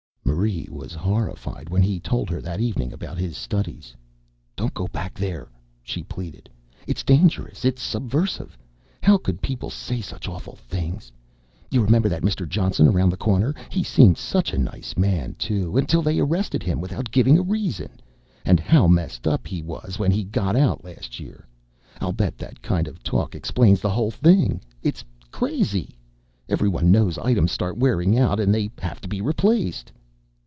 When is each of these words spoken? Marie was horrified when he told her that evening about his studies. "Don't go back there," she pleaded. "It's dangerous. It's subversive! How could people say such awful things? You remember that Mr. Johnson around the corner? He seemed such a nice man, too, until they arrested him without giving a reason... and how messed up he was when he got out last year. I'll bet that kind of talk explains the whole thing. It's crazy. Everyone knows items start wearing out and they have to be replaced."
Marie 0.23 0.67
was 0.71 0.93
horrified 0.93 1.69
when 1.69 1.83
he 1.83 1.99
told 1.99 2.29
her 2.29 2.41
that 2.41 2.61
evening 2.61 2.91
about 2.93 3.17
his 3.17 3.37
studies. 3.37 3.93
"Don't 4.55 4.73
go 4.73 4.87
back 4.87 5.13
there," 5.13 5.49
she 5.83 6.01
pleaded. 6.03 6.49
"It's 6.87 7.03
dangerous. 7.03 7.63
It's 7.65 7.81
subversive! 7.81 8.57
How 9.03 9.17
could 9.17 9.41
people 9.41 9.69
say 9.69 9.99
such 10.01 10.27
awful 10.27 10.55
things? 10.55 11.11
You 11.69 11.83
remember 11.83 12.09
that 12.09 12.23
Mr. 12.23 12.47
Johnson 12.49 12.87
around 12.87 13.11
the 13.11 13.17
corner? 13.17 13.53
He 13.69 13.83
seemed 13.83 14.17
such 14.17 14.51
a 14.53 14.57
nice 14.57 14.97
man, 14.97 15.35
too, 15.35 15.77
until 15.77 16.01
they 16.01 16.17
arrested 16.17 16.63
him 16.63 16.81
without 16.81 17.11
giving 17.11 17.37
a 17.37 17.43
reason... 17.43 17.99
and 18.43 18.59
how 18.59 18.87
messed 18.87 19.27
up 19.27 19.45
he 19.45 19.61
was 19.61 19.99
when 19.99 20.11
he 20.11 20.23
got 20.23 20.55
out 20.55 20.83
last 20.83 21.19
year. 21.19 21.45
I'll 21.99 22.13
bet 22.13 22.37
that 22.39 22.63
kind 22.63 22.87
of 22.87 23.03
talk 23.03 23.35
explains 23.35 23.79
the 23.81 23.91
whole 23.91 24.11
thing. 24.11 24.61
It's 24.81 25.03
crazy. 25.29 25.99
Everyone 26.49 26.89
knows 26.89 27.19
items 27.19 27.51
start 27.51 27.77
wearing 27.77 28.17
out 28.17 28.39
and 28.39 28.55
they 28.55 28.71
have 28.79 29.01
to 29.01 29.07
be 29.07 29.21
replaced." 29.21 29.91